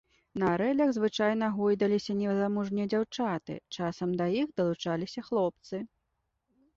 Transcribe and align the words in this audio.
На 0.41 0.45
арэлях 0.51 0.91
звычайна 0.95 1.49
гойдаліся 1.57 2.15
незамужнія 2.21 2.87
дзяўчаты, 2.93 3.57
часам 3.75 4.15
да 4.23 4.31
іх 4.39 4.47
далучаліся 4.63 5.25
хлопцы. 5.29 5.83